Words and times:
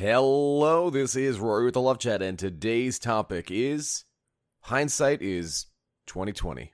Hello, 0.00 0.90
this 0.90 1.16
is 1.16 1.40
Rory 1.40 1.64
with 1.64 1.74
the 1.74 1.80
Love 1.80 1.98
Chat, 1.98 2.22
and 2.22 2.38
today's 2.38 3.00
topic 3.00 3.50
is 3.50 4.04
hindsight 4.60 5.20
is 5.22 5.66
2020. 6.06 6.72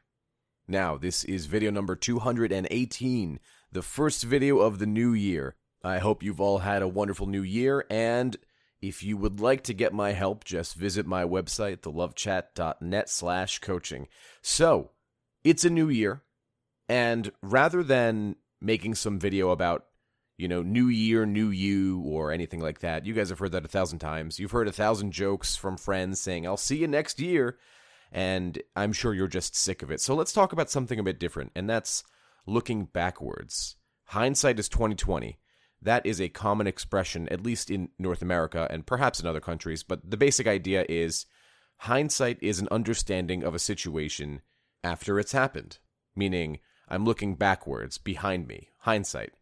Now, 0.69 0.99
this 0.99 1.24
is 1.24 1.46
video 1.46 1.71
number 1.71 1.96
218, 1.96 3.40
the 3.72 3.80
first 3.80 4.24
video 4.24 4.58
of 4.58 4.79
the 4.79 4.84
new 4.84 5.14
year. 5.14 5.56
I 5.82 6.00
hope 6.00 6.22
you've 6.22 6.38
all 6.38 6.58
had 6.58 6.82
a 6.82 6.87
wonderful 6.87 7.26
new 7.26 7.40
year, 7.40 7.87
and 7.88 8.37
if 8.82 9.02
you 9.02 9.16
would 9.16 9.41
like 9.41 9.62
to 9.62 9.72
get 9.72 9.95
my 9.95 10.12
help, 10.12 10.45
just 10.45 10.75
visit 10.75 11.06
my 11.06 11.25
website, 11.25 11.79
thelovechat.net 11.79 13.09
slash 13.09 13.59
coaching. 13.61 14.06
So, 14.43 14.91
it's 15.43 15.64
a 15.64 15.70
new 15.70 15.88
year, 15.88 16.25
and 16.91 17.32
rather 17.41 17.82
than 17.82 18.36
making 18.61 18.96
some 18.96 19.18
video 19.18 19.48
about 19.48 19.86
you 20.37 20.48
know, 20.48 20.62
new 20.62 20.89
year, 20.89 21.27
new 21.27 21.50
you, 21.50 22.00
or 22.00 22.32
anything 22.32 22.61
like 22.61 22.80
that. 22.80 23.07
You 23.07 23.14
guys 23.14 23.29
have 23.29 23.39
heard 23.39 23.53
that 23.53 23.64
a 23.64 23.69
thousand 23.69 24.00
times. 24.00 24.39
You've 24.39 24.50
heard 24.50 24.68
a 24.68 24.73
thousand 24.73 25.13
jokes 25.13 25.57
from 25.57 25.77
friends 25.77 26.21
saying, 26.21 26.46
I'll 26.46 26.57
see 26.57 26.79
you 26.79 26.89
next 26.89 27.21
year. 27.21 27.58
And 28.11 28.61
I'm 28.77 28.93
sure 28.93 29.14
you're 29.14 29.27
just 29.27 29.57
sick 29.57 29.82
of 29.82 29.91
it. 29.91 30.00
So 30.00 30.14
let's 30.14 30.32
talk 30.32 30.53
about 30.53 30.71
something 30.71 30.99
a 30.99 31.05
bit 31.05 31.18
different, 31.18 31.53
and 31.55 31.68
that's 31.68 32.05
looking 32.47 32.84
backwards. 32.84 33.77
Hindsight 34.06 34.58
is 34.58 34.69
2020. 34.69 35.39
That 35.83 36.06
is 36.06 36.20
a 36.20 36.28
common 36.28 36.66
expression, 36.66 37.28
at 37.28 37.42
least 37.42 37.70
in 37.70 37.91
North 37.98 38.22
America 38.22 38.66
and 38.70 38.86
perhaps 38.86 39.20
in 39.20 39.27
other 39.27 39.41
countries. 39.41 39.83
But 39.83 40.11
the 40.11 40.16
basic 40.16 40.47
idea 40.47 40.86
is 40.89 41.27
hindsight 41.78 42.39
is 42.41 42.58
an 42.58 42.69
understanding 42.70 43.42
of 43.42 43.55
a 43.55 43.58
situation 43.58 44.41
after 44.83 45.19
it's 45.19 45.33
happened, 45.33 45.78
meaning 46.16 46.61
I'm 46.89 47.05
looking 47.05 47.34
backwards, 47.34 47.98
behind 47.98 48.47
me, 48.47 48.69
hindsight. 48.80 49.33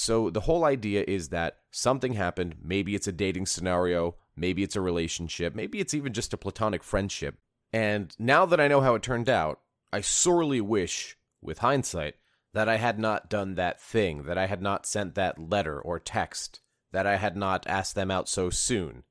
So 0.00 0.30
the 0.30 0.42
whole 0.42 0.64
idea 0.64 1.04
is 1.08 1.30
that 1.30 1.56
something 1.72 2.12
happened. 2.12 2.54
Maybe 2.62 2.94
it's 2.94 3.08
a 3.08 3.12
dating 3.12 3.46
scenario. 3.46 4.14
Maybe 4.36 4.62
it's 4.62 4.76
a 4.76 4.80
relationship. 4.80 5.56
Maybe 5.56 5.80
it's 5.80 5.92
even 5.92 6.12
just 6.12 6.32
a 6.32 6.36
platonic 6.36 6.84
friendship. 6.84 7.34
And 7.72 8.14
now 8.16 8.46
that 8.46 8.60
I 8.60 8.68
know 8.68 8.80
how 8.80 8.94
it 8.94 9.02
turned 9.02 9.28
out, 9.28 9.58
I 9.92 10.02
sorely 10.02 10.60
wish, 10.60 11.16
with 11.42 11.58
hindsight, 11.58 12.14
that 12.54 12.68
I 12.68 12.76
had 12.76 13.00
not 13.00 13.28
done 13.28 13.56
that 13.56 13.80
thing, 13.80 14.22
that 14.22 14.38
I 14.38 14.46
had 14.46 14.62
not 14.62 14.86
sent 14.86 15.16
that 15.16 15.36
letter 15.50 15.80
or 15.80 15.98
text, 15.98 16.60
that 16.92 17.04
I 17.04 17.16
had 17.16 17.36
not 17.36 17.66
asked 17.66 17.96
them 17.96 18.12
out 18.12 18.28
so 18.28 18.50
soon. 18.50 19.02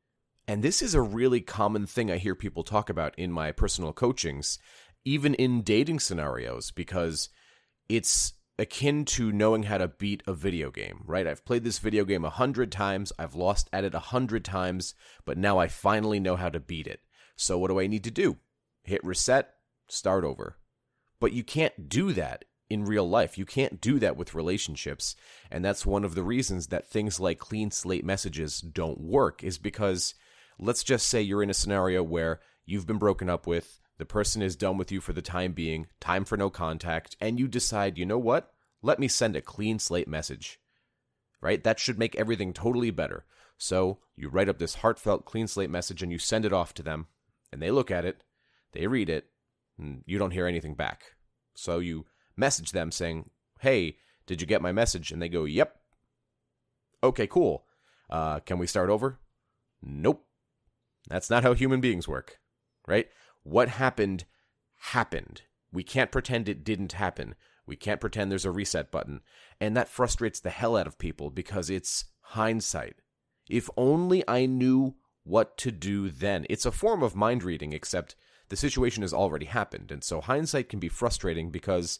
And 0.47 0.63
this 0.63 0.81
is 0.81 0.95
a 0.95 1.01
really 1.01 1.41
common 1.41 1.85
thing 1.85 2.09
I 2.09 2.15
hear 2.15 2.33
people 2.33 2.63
talk 2.63 2.89
about 2.89 3.13
in 3.19 3.29
my 3.33 3.51
personal 3.51 3.91
coachings, 3.91 4.57
even 5.03 5.33
in 5.33 5.63
dating 5.63 5.99
scenarios, 5.99 6.71
because 6.71 7.27
it's 7.89 8.31
akin 8.59 9.05
to 9.05 9.31
knowing 9.31 9.63
how 9.63 9.77
to 9.77 9.87
beat 9.87 10.23
a 10.25 10.33
video 10.33 10.71
game, 10.71 11.03
right? 11.05 11.27
I've 11.27 11.45
played 11.45 11.63
this 11.63 11.79
video 11.79 12.05
game 12.05 12.25
a 12.25 12.29
hundred 12.29 12.71
times, 12.71 13.13
I've 13.19 13.35
lost 13.35 13.69
at 13.71 13.83
it 13.83 13.93
a 13.93 13.99
hundred 13.99 14.43
times, 14.43 14.95
but 15.25 15.37
now 15.37 15.59
I 15.59 15.67
finally 15.67 16.19
know 16.19 16.35
how 16.35 16.49
to 16.49 16.59
beat 16.59 16.87
it. 16.87 17.01
So 17.35 17.57
what 17.57 17.69
do 17.69 17.79
I 17.79 17.87
need 17.87 18.03
to 18.05 18.11
do? 18.11 18.37
Hit 18.83 19.03
reset, 19.03 19.53
start 19.87 20.23
over. 20.23 20.57
But 21.19 21.33
you 21.33 21.43
can't 21.43 21.87
do 21.87 22.13
that 22.13 22.45
in 22.69 22.85
real 22.85 23.07
life. 23.07 23.37
You 23.37 23.45
can't 23.45 23.79
do 23.79 23.99
that 23.99 24.17
with 24.17 24.33
relationships. 24.33 25.15
And 25.51 25.63
that's 25.63 25.85
one 25.85 26.03
of 26.03 26.15
the 26.15 26.23
reasons 26.23 26.67
that 26.67 26.89
things 26.89 27.19
like 27.19 27.39
clean 27.39 27.71
slate 27.71 28.05
messages 28.05 28.59
don't 28.59 28.99
work, 28.99 29.43
is 29.43 29.57
because 29.57 30.15
let's 30.59 30.83
just 30.83 31.07
say 31.07 31.21
you're 31.21 31.43
in 31.43 31.49
a 31.49 31.55
scenario 31.55 32.03
where 32.03 32.39
you've 32.65 32.87
been 32.87 32.97
broken 32.97 33.29
up 33.29 33.47
with, 33.47 33.79
the 33.97 34.05
person 34.05 34.41
is 34.41 34.55
done 34.55 34.77
with 34.77 34.91
you 34.91 35.01
for 35.01 35.13
the 35.13 35.21
time 35.21 35.53
being, 35.53 35.87
time 35.99 36.25
for 36.25 36.37
no 36.37 36.49
contact, 36.49 37.15
and 37.19 37.39
you 37.39 37.47
decide, 37.47 37.97
you 37.97 38.05
know 38.05 38.17
what? 38.17 38.51
Let 38.81 38.99
me 38.99 39.07
send 39.07 39.35
a 39.35 39.41
clean 39.41 39.79
slate 39.79 40.07
message. 40.07 40.59
Right? 41.41 41.63
That 41.63 41.79
should 41.79 41.99
make 41.99 42.15
everything 42.15 42.53
totally 42.53 42.91
better. 42.91 43.25
So 43.57 43.99
you 44.15 44.29
write 44.29 44.49
up 44.49 44.59
this 44.59 44.75
heartfelt 44.75 45.25
clean 45.25 45.47
slate 45.47 45.69
message 45.69 46.03
and 46.03 46.11
you 46.11 46.19
send 46.19 46.45
it 46.45 46.53
off 46.53 46.73
to 46.75 46.83
them, 46.83 47.07
and 47.51 47.61
they 47.61 47.71
look 47.71 47.89
at 47.89 48.05
it, 48.05 48.23
they 48.73 48.87
read 48.87 49.09
it, 49.09 49.25
and 49.77 50.03
you 50.05 50.17
don't 50.17 50.31
hear 50.31 50.47
anything 50.47 50.75
back. 50.75 51.13
So 51.55 51.79
you 51.79 52.05
message 52.35 52.71
them 52.71 52.91
saying, 52.91 53.29
Hey, 53.61 53.97
did 54.27 54.41
you 54.41 54.47
get 54.47 54.61
my 54.61 54.71
message? 54.71 55.11
And 55.11 55.21
they 55.21 55.29
go, 55.29 55.45
Yep. 55.45 55.75
Okay, 57.03 57.27
cool. 57.27 57.65
Uh, 58.09 58.39
can 58.39 58.57
we 58.57 58.67
start 58.67 58.89
over? 58.89 59.19
Nope. 59.81 60.25
That's 61.09 61.29
not 61.29 61.43
how 61.43 61.53
human 61.53 61.81
beings 61.81 62.07
work, 62.07 62.39
right? 62.87 63.07
What 63.47 63.69
happened, 63.69 64.25
happened. 64.75 65.43
We 65.71 65.81
can't 65.81 66.11
pretend 66.11 66.49
it 66.49 66.65
didn't 66.65 66.91
happen. 66.91 67.33
We 67.65 67.77
can't 67.77 68.01
pretend 68.01 68.29
there's 68.29 68.43
a 68.43 68.51
reset 68.51 68.91
button. 68.91 69.21
And 69.61 69.75
that 69.77 69.87
frustrates 69.87 70.41
the 70.41 70.49
hell 70.49 70.75
out 70.75 70.85
of 70.85 70.97
people 70.97 71.29
because 71.29 71.69
it's 71.69 72.05
hindsight. 72.19 72.97
If 73.49 73.69
only 73.77 74.21
I 74.27 74.47
knew 74.47 74.95
what 75.23 75.57
to 75.59 75.71
do 75.71 76.09
then. 76.09 76.45
It's 76.49 76.65
a 76.65 76.73
form 76.73 77.01
of 77.01 77.15
mind 77.15 77.41
reading, 77.41 77.71
except 77.71 78.17
the 78.49 78.57
situation 78.57 79.01
has 79.01 79.13
already 79.13 79.45
happened. 79.45 79.91
And 79.93 80.03
so 80.03 80.19
hindsight 80.19 80.67
can 80.67 80.79
be 80.79 80.89
frustrating 80.89 81.49
because 81.49 81.99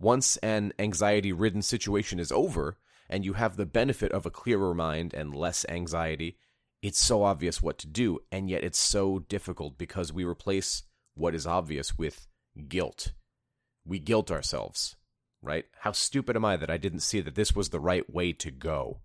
once 0.00 0.38
an 0.38 0.72
anxiety 0.78 1.32
ridden 1.32 1.60
situation 1.60 2.18
is 2.18 2.32
over 2.32 2.78
and 3.10 3.26
you 3.26 3.34
have 3.34 3.56
the 3.56 3.66
benefit 3.66 4.10
of 4.12 4.24
a 4.24 4.30
clearer 4.30 4.74
mind 4.74 5.12
and 5.12 5.34
less 5.34 5.66
anxiety, 5.68 6.38
it's 6.82 6.98
so 6.98 7.22
obvious 7.22 7.62
what 7.62 7.78
to 7.78 7.86
do, 7.86 8.18
and 8.32 8.50
yet 8.50 8.64
it's 8.64 8.78
so 8.78 9.20
difficult 9.20 9.78
because 9.78 10.12
we 10.12 10.24
replace 10.24 10.82
what 11.14 11.34
is 11.34 11.46
obvious 11.46 11.96
with 11.96 12.26
guilt. 12.68 13.12
We 13.84 14.00
guilt 14.00 14.32
ourselves, 14.32 14.96
right? 15.40 15.66
How 15.80 15.92
stupid 15.92 16.34
am 16.34 16.44
I 16.44 16.56
that 16.56 16.70
I 16.70 16.76
didn't 16.76 17.00
see 17.00 17.20
that 17.20 17.36
this 17.36 17.54
was 17.54 17.68
the 17.68 17.80
right 17.80 18.12
way 18.12 18.32
to 18.34 18.50
go? 18.50 19.00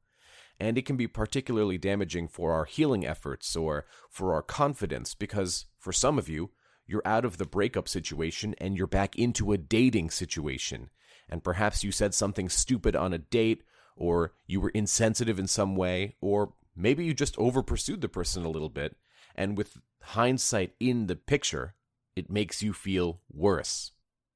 And 0.60 0.76
it 0.76 0.88
can 0.88 0.98
be 0.98 1.08
particularly 1.08 1.78
damaging 1.78 2.28
for 2.28 2.52
our 2.52 2.66
healing 2.66 3.06
efforts 3.06 3.56
or 3.56 3.86
for 4.10 4.34
our 4.34 4.42
confidence 4.42 5.14
because 5.14 5.66
for 5.78 5.94
some 5.94 6.18
of 6.18 6.28
you, 6.28 6.50
you're 6.88 7.04
out 7.06 7.26
of 7.26 7.38
the 7.38 7.46
breakup 7.46 7.88
situation 7.88 8.56
and 8.58 8.76
you're 8.76 8.88
back 8.88 9.16
into 9.18 9.52
a 9.52 9.58
dating 9.58 10.10
situation. 10.10 10.90
And 11.30 11.44
perhaps 11.44 11.84
you 11.84 11.92
said 11.92 12.16
something 12.16 12.50
stupid 12.50 12.96
on 12.96 13.14
a 13.14 13.18
date, 13.20 13.64
or 13.96 14.32
you 14.48 14.62
were 14.62 14.70
insensitive 14.70 15.38
in 15.38 15.48
some 15.48 15.76
way, 15.76 16.16
or 16.22 16.54
Maybe 16.78 17.04
you 17.04 17.14
just 17.16 17.38
over 17.40 17.64
pursued 17.64 18.02
the 18.02 18.08
person 18.08 18.46
a 18.46 18.50
little 18.50 18.70
bit, 18.70 18.96
and 19.36 19.58
with 19.58 19.78
hindsight 20.02 20.74
in 20.80 21.08
the 21.08 21.16
picture, 21.16 21.74
it 22.16 22.30
makes 22.30 22.62
you 22.62 22.72
feel 22.72 23.22
worse. 23.32 23.92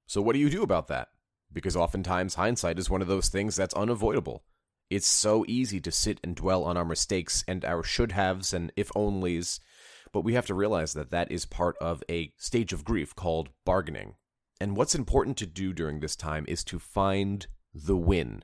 So, 0.07 0.21
what 0.21 0.33
do 0.33 0.39
you 0.39 0.49
do 0.49 0.63
about 0.63 0.87
that? 0.87 1.09
Because 1.53 1.75
oftentimes 1.75 2.35
hindsight 2.35 2.79
is 2.79 2.89
one 2.89 3.01
of 3.01 3.07
those 3.07 3.29
things 3.29 3.55
that's 3.55 3.75
unavoidable. 3.75 4.43
It's 4.89 5.07
so 5.07 5.45
easy 5.47 5.79
to 5.81 5.91
sit 5.91 6.19
and 6.23 6.35
dwell 6.35 6.63
on 6.63 6.77
our 6.77 6.83
mistakes 6.83 7.45
and 7.47 7.63
our 7.63 7.83
should 7.83 8.11
haves 8.11 8.53
and 8.53 8.73
if 8.75 8.89
onlys, 8.89 9.59
but 10.11 10.21
we 10.21 10.33
have 10.33 10.47
to 10.47 10.53
realize 10.53 10.93
that 10.93 11.11
that 11.11 11.31
is 11.31 11.45
part 11.45 11.77
of 11.79 12.03
a 12.09 12.33
stage 12.37 12.73
of 12.73 12.83
grief 12.83 13.15
called 13.15 13.49
bargaining. 13.65 14.15
And 14.59 14.75
what's 14.75 14.95
important 14.95 15.37
to 15.37 15.45
do 15.45 15.73
during 15.73 15.99
this 15.99 16.15
time 16.15 16.45
is 16.47 16.63
to 16.65 16.77
find 16.77 17.47
the 17.73 17.95
win. 17.95 18.43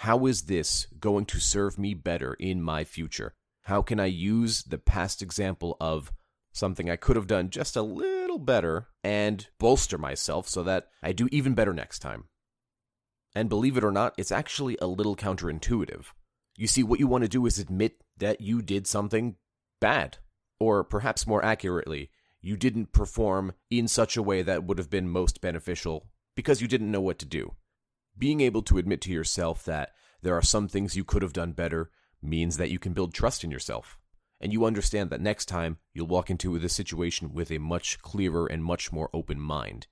How 0.00 0.24
is 0.24 0.44
this 0.44 0.86
going 0.98 1.26
to 1.26 1.38
serve 1.38 1.78
me 1.78 1.92
better 1.92 2.32
in 2.40 2.62
my 2.62 2.84
future? 2.84 3.34
How 3.64 3.82
can 3.82 4.00
I 4.00 4.06
use 4.06 4.62
the 4.62 4.78
past 4.78 5.20
example 5.20 5.76
of 5.78 6.10
something 6.54 6.88
I 6.88 6.96
could 6.96 7.16
have 7.16 7.26
done 7.26 7.50
just 7.50 7.76
a 7.76 7.82
little 7.82 8.38
better 8.38 8.88
and 9.04 9.46
bolster 9.58 9.98
myself 9.98 10.48
so 10.48 10.62
that 10.62 10.86
I 11.02 11.12
do 11.12 11.28
even 11.30 11.52
better 11.52 11.74
next 11.74 11.98
time? 11.98 12.24
And 13.34 13.50
believe 13.50 13.76
it 13.76 13.84
or 13.84 13.92
not, 13.92 14.14
it's 14.16 14.32
actually 14.32 14.78
a 14.80 14.86
little 14.86 15.16
counterintuitive. 15.16 16.06
You 16.56 16.66
see, 16.66 16.82
what 16.82 16.98
you 16.98 17.06
want 17.06 17.24
to 17.24 17.28
do 17.28 17.44
is 17.44 17.58
admit 17.58 18.02
that 18.16 18.40
you 18.40 18.62
did 18.62 18.86
something 18.86 19.36
bad. 19.82 20.16
Or 20.58 20.82
perhaps 20.82 21.26
more 21.26 21.44
accurately, 21.44 22.08
you 22.40 22.56
didn't 22.56 22.94
perform 22.94 23.52
in 23.68 23.86
such 23.86 24.16
a 24.16 24.22
way 24.22 24.40
that 24.40 24.64
would 24.64 24.78
have 24.78 24.88
been 24.88 25.10
most 25.10 25.42
beneficial 25.42 26.06
because 26.34 26.62
you 26.62 26.68
didn't 26.68 26.90
know 26.90 27.02
what 27.02 27.18
to 27.18 27.26
do 27.26 27.52
being 28.20 28.40
able 28.40 28.62
to 28.62 28.78
admit 28.78 29.00
to 29.00 29.12
yourself 29.12 29.64
that 29.64 29.90
there 30.22 30.36
are 30.36 30.42
some 30.42 30.68
things 30.68 30.96
you 30.96 31.04
could 31.04 31.22
have 31.22 31.32
done 31.32 31.52
better 31.52 31.90
means 32.22 32.58
that 32.58 32.70
you 32.70 32.78
can 32.78 32.92
build 32.92 33.14
trust 33.14 33.42
in 33.42 33.50
yourself. 33.50 33.98
And 34.40 34.52
you 34.52 34.64
understand 34.64 35.10
that 35.10 35.20
next 35.20 35.46
time 35.46 35.78
you'll 35.92 36.06
walk 36.06 36.30
into 36.30 36.58
the 36.58 36.68
situation 36.68 37.32
with 37.32 37.50
a 37.50 37.58
much 37.58 38.00
clearer 38.00 38.46
and 38.46 38.62
much 38.62 38.92
more 38.92 39.10
open 39.12 39.40
mind. 39.40 39.86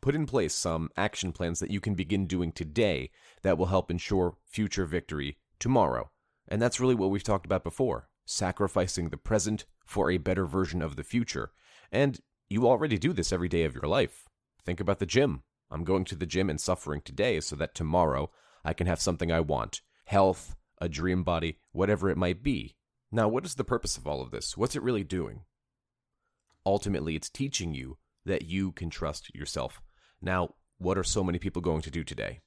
Put 0.00 0.14
in 0.14 0.26
place 0.26 0.54
some 0.54 0.88
action 0.96 1.32
plans 1.32 1.60
that 1.60 1.70
you 1.70 1.80
can 1.80 1.94
begin 1.94 2.26
doing 2.26 2.50
today 2.50 3.10
that 3.42 3.58
will 3.58 3.66
help 3.66 3.90
ensure 3.90 4.36
future 4.46 4.86
victory 4.86 5.38
tomorrow. 5.58 6.10
And 6.48 6.60
that's 6.60 6.80
really 6.80 6.94
what 6.94 7.10
we've 7.10 7.22
talked 7.22 7.46
about 7.46 7.62
before 7.62 8.08
sacrificing 8.24 9.08
the 9.08 9.16
present 9.16 9.64
for 9.84 10.10
a 10.10 10.16
better 10.16 10.46
version 10.46 10.80
of 10.80 10.96
the 10.96 11.02
future. 11.02 11.50
And 11.90 12.20
you 12.48 12.66
already 12.66 12.96
do 12.96 13.12
this 13.12 13.32
every 13.32 13.48
day 13.48 13.64
of 13.64 13.74
your 13.74 13.88
life. 13.88 14.28
Think 14.64 14.80
about 14.80 15.00
the 15.00 15.06
gym. 15.06 15.42
I'm 15.72 15.84
going 15.84 16.04
to 16.06 16.14
the 16.14 16.26
gym 16.26 16.50
and 16.50 16.60
suffering 16.60 17.00
today 17.00 17.40
so 17.40 17.56
that 17.56 17.74
tomorrow 17.74 18.30
I 18.64 18.74
can 18.74 18.86
have 18.86 19.00
something 19.00 19.32
I 19.32 19.40
want 19.40 19.80
health, 20.04 20.54
a 20.78 20.88
dream 20.88 21.22
body, 21.24 21.58
whatever 21.72 22.10
it 22.10 22.16
might 22.16 22.42
be. 22.42 22.76
Now, 23.10 23.28
what 23.28 23.44
is 23.44 23.54
the 23.54 23.64
purpose 23.64 23.96
of 23.96 24.06
all 24.06 24.20
of 24.20 24.30
this? 24.30 24.56
What's 24.56 24.76
it 24.76 24.82
really 24.82 25.04
doing? 25.04 25.42
Ultimately, 26.66 27.16
it's 27.16 27.30
teaching 27.30 27.74
you 27.74 27.98
that 28.24 28.44
you 28.44 28.72
can 28.72 28.90
trust 28.90 29.34
yourself. 29.34 29.80
Now, 30.20 30.54
what 30.78 30.98
are 30.98 31.04
so 31.04 31.24
many 31.24 31.38
people 31.38 31.62
going 31.62 31.82
to 31.82 31.90
do 31.90 32.04
today? 32.04 32.40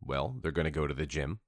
Well, 0.00 0.36
they're 0.40 0.52
going 0.52 0.64
to 0.64 0.70
go 0.70 0.86
to 0.86 0.94
the 0.94 1.06
gym. 1.06 1.40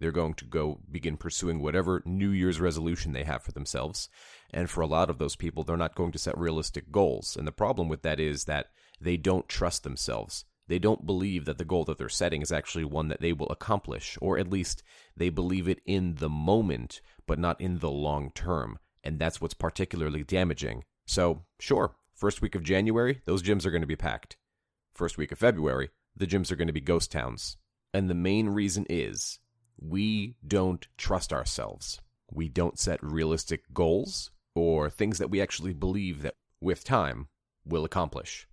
They're 0.00 0.10
going 0.10 0.34
to 0.34 0.44
go 0.44 0.80
begin 0.90 1.16
pursuing 1.16 1.60
whatever 1.60 2.02
New 2.04 2.30
Year's 2.30 2.60
resolution 2.60 3.12
they 3.12 3.24
have 3.24 3.42
for 3.42 3.52
themselves. 3.52 4.08
And 4.52 4.68
for 4.68 4.80
a 4.80 4.86
lot 4.86 5.10
of 5.10 5.18
those 5.18 5.36
people, 5.36 5.62
they're 5.62 5.76
not 5.76 5.94
going 5.94 6.12
to 6.12 6.18
set 6.18 6.36
realistic 6.36 6.90
goals. 6.90 7.36
And 7.36 7.46
the 7.46 7.52
problem 7.52 7.88
with 7.88 8.02
that 8.02 8.18
is 8.18 8.44
that 8.44 8.66
they 9.00 9.16
don't 9.16 9.48
trust 9.48 9.84
themselves. 9.84 10.44
They 10.72 10.78
don't 10.78 11.04
believe 11.04 11.44
that 11.44 11.58
the 11.58 11.66
goal 11.66 11.84
that 11.84 11.98
they're 11.98 12.08
setting 12.08 12.40
is 12.40 12.50
actually 12.50 12.86
one 12.86 13.08
that 13.08 13.20
they 13.20 13.34
will 13.34 13.50
accomplish, 13.50 14.16
or 14.22 14.38
at 14.38 14.48
least 14.48 14.82
they 15.14 15.28
believe 15.28 15.68
it 15.68 15.82
in 15.84 16.14
the 16.14 16.30
moment, 16.30 17.02
but 17.26 17.38
not 17.38 17.60
in 17.60 17.80
the 17.80 17.90
long 17.90 18.30
term. 18.30 18.78
And 19.04 19.18
that's 19.18 19.38
what's 19.38 19.52
particularly 19.52 20.24
damaging. 20.24 20.84
So, 21.04 21.42
sure, 21.60 21.94
first 22.14 22.40
week 22.40 22.54
of 22.54 22.62
January, 22.62 23.20
those 23.26 23.42
gyms 23.42 23.66
are 23.66 23.70
going 23.70 23.82
to 23.82 23.86
be 23.86 23.96
packed. 23.96 24.38
First 24.94 25.18
week 25.18 25.30
of 25.30 25.38
February, 25.38 25.90
the 26.16 26.26
gyms 26.26 26.50
are 26.50 26.56
going 26.56 26.68
to 26.68 26.72
be 26.72 26.80
ghost 26.80 27.12
towns. 27.12 27.58
And 27.92 28.08
the 28.08 28.14
main 28.14 28.48
reason 28.48 28.86
is 28.88 29.40
we 29.78 30.36
don't 30.48 30.88
trust 30.96 31.34
ourselves. 31.34 32.00
We 32.30 32.48
don't 32.48 32.78
set 32.78 33.04
realistic 33.04 33.74
goals 33.74 34.30
or 34.54 34.88
things 34.88 35.18
that 35.18 35.28
we 35.28 35.42
actually 35.42 35.74
believe 35.74 36.22
that 36.22 36.36
with 36.62 36.82
time 36.82 37.28
will 37.62 37.84
accomplish. 37.84 38.48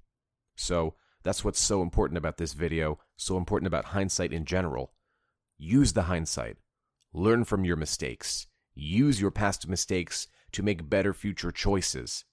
So 0.57 0.95
that's 1.23 1.43
what's 1.43 1.59
so 1.59 1.81
important 1.81 2.17
about 2.17 2.37
this 2.37 2.53
video, 2.53 2.99
so 3.17 3.37
important 3.37 3.67
about 3.67 3.85
hindsight 3.85 4.31
in 4.31 4.45
general. 4.45 4.93
Use 5.57 5.93
the 5.93 6.03
hindsight. 6.03 6.57
Learn 7.13 7.43
from 7.43 7.65
your 7.65 7.75
mistakes. 7.75 8.47
Use 8.73 9.19
your 9.19 9.31
past 9.31 9.67
mistakes 9.67 10.27
to 10.53 10.63
make 10.63 10.89
better 10.89 11.13
future 11.13 11.51
choices. 11.51 12.23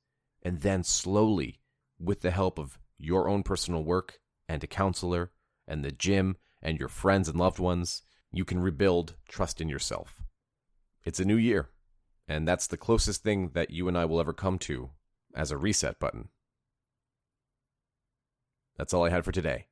And 0.43 0.61
then 0.61 0.85
slowly, 0.85 1.61
with 1.99 2.21
the 2.21 2.31
help 2.31 2.59
of 2.59 2.79
your 2.99 3.29
own 3.29 3.43
personal 3.43 3.83
work 3.83 4.21
and 4.49 4.63
a 4.63 4.69
counselor 4.69 5.33
and 5.67 5.85
the 5.85 5.91
gym 5.91 6.37
and 6.63 6.79
your 6.79 6.89
friends 6.89 7.29
and 7.29 7.39
loved 7.39 7.59
ones, 7.59 8.03
you 8.31 8.45
can 8.45 8.61
rebuild 8.61 9.17
trust 9.29 9.61
in 9.61 9.69
yourself. 9.69 10.23
It's 11.05 11.21
a 11.21 11.25
new 11.25 11.37
year, 11.37 11.71
and 12.29 12.47
that's 12.47 12.67
the 12.67 12.77
closest 12.77 13.23
thing 13.23 13.51
that 13.55 13.71
you 13.71 13.89
and 13.89 13.97
I 13.97 14.05
will 14.05 14.21
ever 14.21 14.33
come 14.33 14.59
to 14.61 14.91
as 15.35 15.51
a 15.51 15.59
reset 15.59 15.99
button. 15.99 16.29
That's 18.77 18.93
all 18.93 19.05
I 19.05 19.11
had 19.11 19.25
for 19.25 19.33
today. 19.33 19.67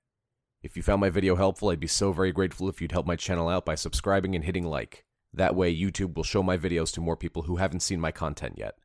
If 0.63 0.77
you 0.77 0.83
found 0.83 1.01
my 1.01 1.11
video 1.11 1.37
helpful, 1.37 1.69
I'd 1.69 1.81
be 1.81 1.87
so 1.87 2.13
very 2.13 2.33
grateful 2.33 2.69
if 2.69 2.81
you'd 2.81 2.93
help 2.93 3.07
my 3.07 3.17
channel 3.17 3.49
out 3.49 3.67
by 3.67 3.75
subscribing 3.75 4.35
and 4.35 4.45
hitting 4.45 4.65
like. 4.65 5.05
That 5.33 5.55
way, 5.55 5.75
YouTube 5.75 6.15
will 6.15 6.25
show 6.25 6.43
my 6.43 6.57
videos 6.57 6.93
to 6.95 7.01
more 7.01 7.17
people 7.17 7.43
who 7.43 7.57
haven't 7.57 7.81
seen 7.81 8.01
my 8.01 8.13
content 8.13 8.55
yet. 8.57 8.77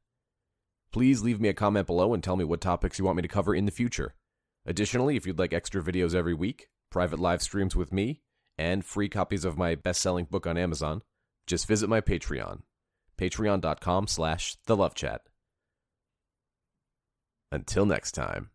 Please 0.91 1.21
leave 1.21 1.39
me 1.39 1.47
a 1.47 1.53
comment 1.53 1.87
below 1.87 2.13
and 2.13 2.23
tell 2.23 2.35
me 2.35 2.43
what 2.43 2.59
topics 2.59 2.99
you 2.99 3.05
want 3.05 3.15
me 3.15 3.21
to 3.21 3.27
cover 3.27 3.55
in 3.55 3.65
the 3.65 3.71
future. 3.71 4.15
Additionally, 4.65 5.15
if 5.15 5.25
you'd 5.25 5.39
like 5.39 5.53
extra 5.53 5.81
videos 5.81 6.13
every 6.13 6.33
week, 6.33 6.67
private 6.89 7.19
live 7.19 7.41
streams 7.41 7.75
with 7.75 7.93
me, 7.93 8.21
and 8.57 8.83
free 8.83 9.07
copies 9.07 9.45
of 9.45 9.57
my 9.57 9.75
best-selling 9.75 10.25
book 10.25 10.45
on 10.45 10.57
Amazon, 10.57 11.01
just 11.47 11.67
visit 11.67 11.87
my 11.87 12.01
Patreon, 12.01 12.63
patreon.com 13.17 14.07
slash 14.07 14.57
thelovechat. 14.67 15.19
Until 17.51 17.85
next 17.85 18.11
time. 18.11 18.49